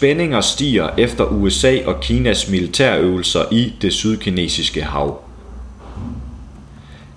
[0.00, 5.22] Spændinger stiger efter USA og Kinas militærøvelser i det sydkinesiske hav.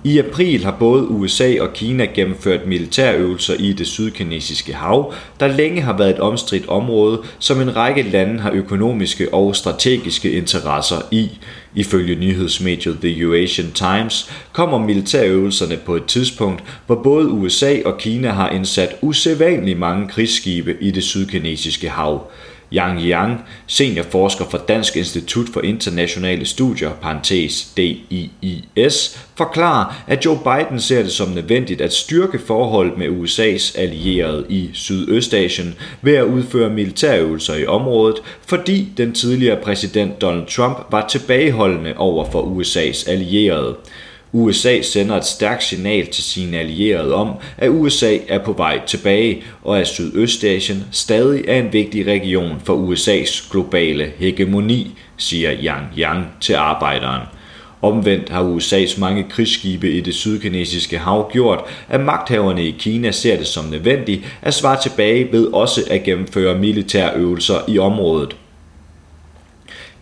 [0.03, 5.81] I april har både USA og Kina gennemført militærøvelser i det sydkinesiske hav, der længe
[5.81, 11.29] har været et omstridt område, som en række lande har økonomiske og strategiske interesser i.
[11.75, 18.29] Ifølge nyhedsmediet The Eurasian Times kommer militærøvelserne på et tidspunkt, hvor både USA og Kina
[18.29, 22.31] har indsat usædvanligt mange krigsskibe i det sydkinesiske hav.
[22.73, 30.79] Yang Yang, seniorforsker for Dansk Institut for Internationale Studier, parentes DIIS, forklarer, at Joe Biden
[30.79, 36.69] ser det som nødvendigt at styrke forholdet med USA's allierede i Sydøstasien ved at udføre
[36.69, 43.75] militærøvelser i området, fordi den tidligere præsident Donald Trump var tilbageholdende over for USA's allierede.
[44.35, 49.43] USA sender et stærkt signal til sine allierede om, at USA er på vej tilbage,
[49.63, 56.25] og at Sydøstasien stadig er en vigtig region for USA's globale hegemoni, siger Yang Yang
[56.41, 57.21] til arbejderen.
[57.81, 63.37] Omvendt har USA's mange krigsskibe i det sydkinesiske hav gjort, at magthaverne i Kina ser
[63.37, 68.35] det som nødvendigt at svare tilbage ved også at gennemføre militærøvelser i området.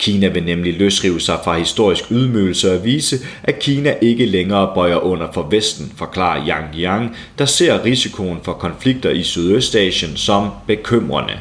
[0.02, 4.95] Kina vil nemlig løsrive sig fra historisk ydmygelse og vise, at Kina ikke længere bøjer
[4.97, 11.33] under for Vesten, forklarer Yang Yang, der ser risikoen for konflikter i Sydøstasien som bekymrende.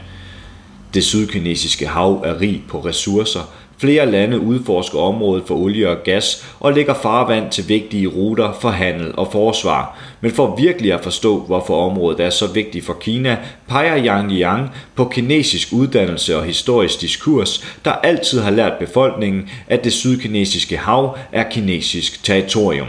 [0.95, 6.47] Det sydkinesiske hav er rig på ressourcer, Flere lande udforsker området for olie og gas
[6.61, 9.99] og lægger farvand til vigtige ruter for handel og forsvar.
[10.21, 14.71] Men for virkelig at forstå, hvorfor området er så vigtigt for Kina, peger Yang Liang
[14.95, 21.17] på kinesisk uddannelse og historisk diskurs, der altid har lært befolkningen, at det sydkinesiske hav
[21.33, 22.89] er kinesisk territorium.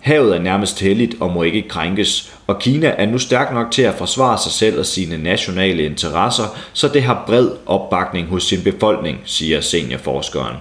[0.00, 3.82] Havet er nærmest helligt og må ikke krænkes, og Kina er nu stærk nok til
[3.82, 8.62] at forsvare sig selv og sine nationale interesser, så det har bred opbakning hos sin
[8.62, 10.56] befolkning, siger seniorforskeren.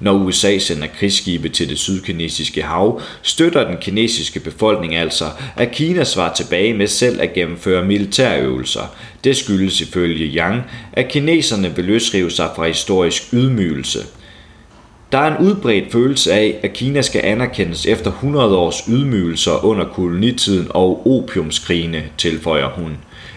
[0.00, 5.24] Når USA sender krigsskibe til det sydkinesiske hav, støtter den kinesiske befolkning altså,
[5.56, 8.94] at Kina svarer tilbage med selv at gennemføre militærøvelser.
[9.24, 10.62] Det skyldes ifølge Yang,
[10.92, 13.98] at kineserne vil løsrive sig fra historisk ydmygelse–
[15.12, 19.84] der er en udbredt følelse af, at Kina skal anerkendes efter 100 års ydmygelser under
[19.84, 22.96] kolonitiden og opiumskrigene, tilføjer hun.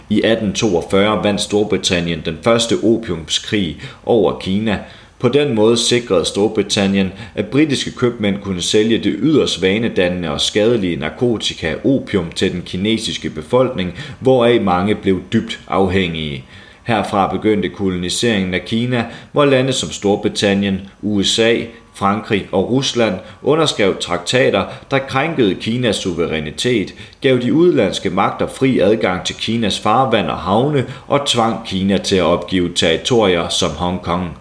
[0.09, 4.79] I 1842 vandt Storbritannien den første opiumskrig over Kina.
[5.19, 10.95] På den måde sikrede Storbritannien, at britiske købmænd kunne sælge det yderst vanedannende og skadelige
[10.95, 16.45] narkotika opium til den kinesiske befolkning, hvoraf mange blev dybt afhængige.
[16.91, 21.55] Herfra begyndte koloniseringen af Kina, hvor lande som Storbritannien, USA,
[21.93, 29.25] Frankrig og Rusland underskrev traktater, der krænkede Kinas suverænitet, gav de udlandske magter fri adgang
[29.25, 34.37] til Kinas farvand og havne og tvang Kina til at opgive territorier som Hongkong.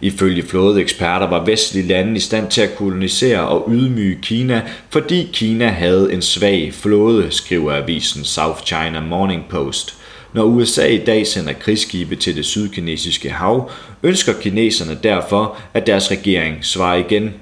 [0.00, 5.68] Ifølge flådeeksperter var vestlige lande i stand til at kolonisere og ydmyge Kina, fordi Kina
[5.68, 9.94] havde en svag flåde, skriver avisen South China Morning Post–
[10.32, 13.70] når USA i dag sender krigsskibe til det sydkinesiske hav,
[14.02, 17.34] ønsker kineserne derfor, at deres regering svarer igen.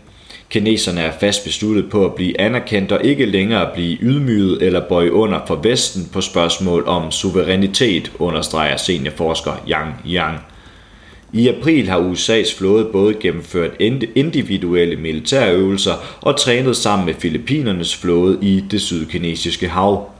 [0.51, 4.89] Kineserne er fast besluttet på at blive anerkendt og ikke længere at blive ydmyget eller
[4.89, 10.39] bøje under for Vesten på spørgsmål om suverænitet, understreger seniorforsker Yang Yang.
[11.33, 13.71] I april har USA's flåde både gennemført
[14.15, 20.11] individuelle militærøvelser og trænet sammen med Filippinernes flåde i det sydkinesiske hav.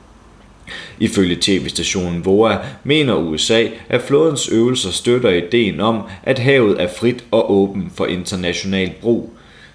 [1.01, 7.25] Ifølge tv-stationen VOA mener USA, at flådens øvelser støtter ideen om, at havet er frit
[7.31, 9.33] og åben for international brug.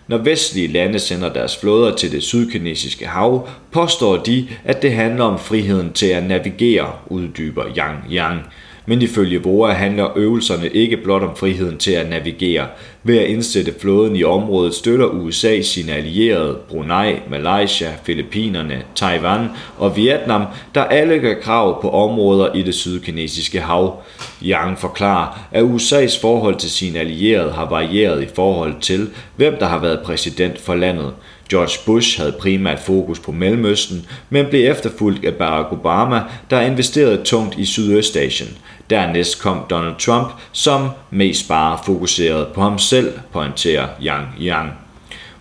[0.07, 5.23] Når vestlige lande sender deres flåder til det sydkinesiske hav, påstår de, at det handler
[5.23, 8.39] om friheden til at navigere, uddyber Yang Yang.
[8.85, 12.67] Men ifølge VOA handler øvelserne ikke blot om friheden til at navigere.
[13.07, 19.47] Ved at indsætte flåden i området støtter USA sine allierede Brunei, Malaysia, Filippinerne, Taiwan
[19.78, 24.02] og Vietnam, der alle gør krav på områder i det sydkinesiske hav.
[24.43, 29.66] Yang forklarer, at USA's forhold til sine allierede har varieret i forhold til, hvem der
[29.66, 31.13] har været præsident for landet.
[31.49, 37.23] George Bush havde primært fokus på Mellemøsten, men blev efterfulgt af Barack Obama, der investerede
[37.23, 38.58] tungt i Sydøstasien.
[38.90, 44.72] Dernæst kom Donald Trump, som mest bare fokuserede på ham selv, pointerer Yang Yang.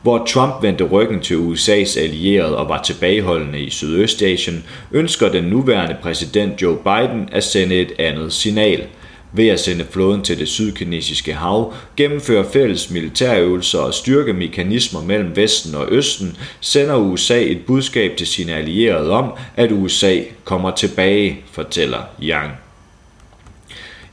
[0.03, 5.97] Hvor Trump vendte ryggen til USA's allierede og var tilbageholdende i Sydøstasien, ønsker den nuværende
[6.03, 8.87] præsident Joe Biden at sende et andet signal–
[9.35, 15.37] ved at sende flåden til det sydkinesiske hav, gennemføre fælles militærøvelser og styrke mekanismer mellem
[15.37, 21.41] Vesten og Østen, sender USA et budskab til sine allierede om, at USA kommer tilbage,
[21.53, 22.64] fortæller Yang.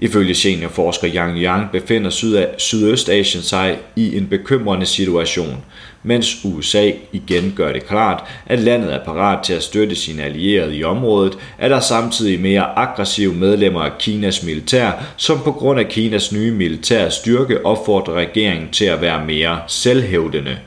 [0.03, 5.57] Ifølge seniorforsker Yang Yang befinder Syd- Sydøstasien sig i en bekymrende situation,
[6.03, 10.75] mens USA igen gør det klart, at landet er parat til at støtte sine allierede
[10.77, 15.87] i området, er der samtidig mere aggressive medlemmer af Kinas militær, som på grund af
[15.87, 20.57] Kinas nye militære styrke opfordrer regeringen til at være mere selvhævdende.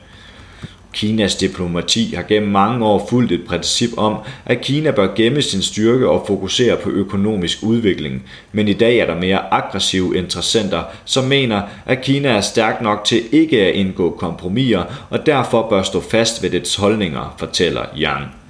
[0.95, 5.61] Kinas diplomati har gennem mange år fulgt et princip om, at Kina bør gemme sin
[5.61, 11.23] styrke og fokusere på økonomisk udvikling, men i dag er der mere aggressive interessenter, som
[11.23, 16.01] mener, at Kina er stærk nok til ikke at indgå kompromiser og derfor bør stå
[16.01, 18.44] fast ved dets holdninger, fortæller Yang.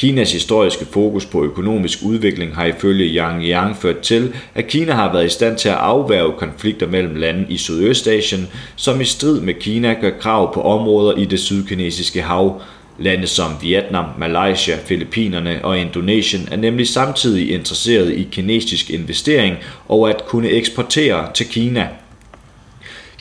[0.00, 5.12] Kinas historiske fokus på økonomisk udvikling har ifølge Yang Yang ført til, at Kina har
[5.12, 9.54] været i stand til at afværge konflikter mellem lande i Sydøstasien, som i strid med
[9.54, 12.62] Kina gør krav på områder i det sydkinesiske hav.
[12.98, 19.56] Lande som Vietnam, Malaysia, Filippinerne og Indonesien er nemlig samtidig interesseret i kinesisk investering
[19.88, 21.88] og at kunne eksportere til Kina.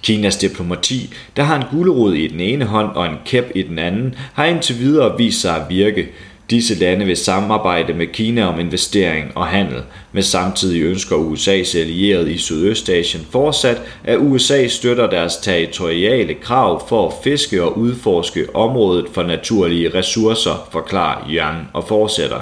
[0.03, 3.79] Kinas diplomati, der har en gulerod i den ene hånd og en kæp i den
[3.79, 6.07] anden, har indtil videre vist sig at virke.
[6.49, 9.81] Disse lande vil samarbejde med Kina om investering og handel,
[10.11, 17.07] men samtidig ønsker USA's allierede i Sydøstasien fortsat, at USA støtter deres territoriale krav for
[17.07, 22.41] at fiske og udforske området for naturlige ressourcer, forklarer Yang og fortsætter.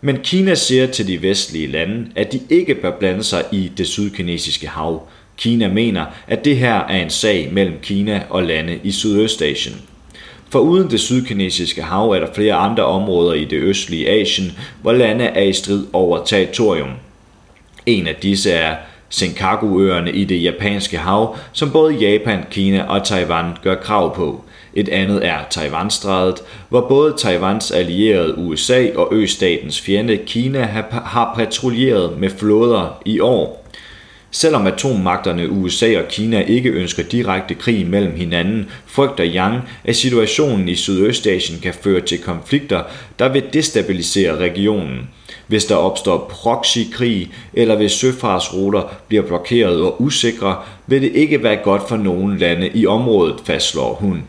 [0.00, 3.86] Men Kina siger til de vestlige lande, at de ikke bør blande sig i det
[3.86, 5.08] sydkinesiske hav.
[5.36, 9.76] Kina mener, at det her er en sag mellem Kina og lande i Sydøstasien.
[10.52, 14.92] For uden det sydkinesiske hav er der flere andre områder i det østlige Asien, hvor
[14.92, 16.90] lande er i strid over territorium.
[17.86, 18.76] En af disse er
[19.08, 24.44] Senkaku-øerne i det japanske hav, som både Japan, Kina og Taiwan gør krav på.
[24.74, 32.18] Et andet er Taiwanstrædet, hvor både Taiwans allierede USA og østatens fjende Kina har patruljeret
[32.18, 33.61] med flåder i år.
[34.34, 40.68] Selvom atommagterne USA og Kina ikke ønsker direkte krig mellem hinanden, frygter Yang, at situationen
[40.68, 42.82] i Sydøstasien kan føre til konflikter,
[43.18, 45.08] der vil destabilisere regionen.
[45.46, 50.56] Hvis der opstår proxykrig, eller hvis søfartsruter bliver blokeret og usikre,
[50.86, 54.24] vil det ikke være godt for nogen lande i området, fastslår hun.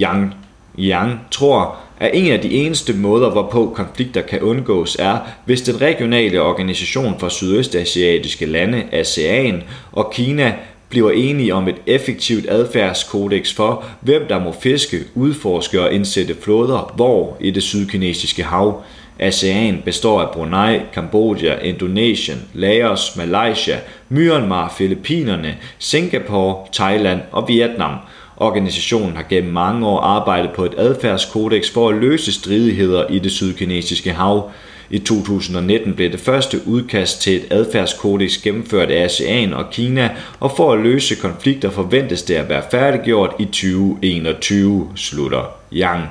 [0.00, 0.34] Yang,
[0.78, 5.80] Yang tror, at en af de eneste måder, hvorpå konflikter kan undgås, er, hvis den
[5.80, 9.62] regionale organisation for sydøstasiatiske lande, ASEAN
[9.92, 10.54] og Kina,
[10.88, 16.92] bliver enige om et effektivt adfærdskodex for, hvem der må fiske, udforske og indsætte flåder
[16.96, 18.82] hvor i det sydkinesiske hav.
[19.18, 27.94] ASEAN består af Brunei, Kambodja, Indonesien, Laos, Malaysia, Myanmar, Filippinerne, Singapore, Thailand og Vietnam–
[28.40, 33.32] Organisationen har gennem mange år arbejdet på et adfærdskodex for at løse stridigheder i det
[33.32, 34.50] sydkinesiske hav.
[34.90, 40.10] I 2019 blev det første udkast til et adfærdskodex gennemført af ASEAN og Kina,
[40.40, 46.08] og for at løse konflikter forventes det at være færdiggjort i 2021, slutter Yang.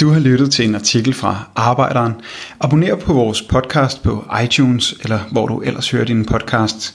[0.00, 2.12] Du har lyttet til en artikel fra Arbejderen.
[2.60, 6.94] Abonner på vores podcast på iTunes, eller hvor du ellers hører din podcast.